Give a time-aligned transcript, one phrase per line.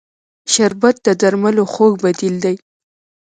[0.53, 2.55] شربت د درملو خوږ بدیل دی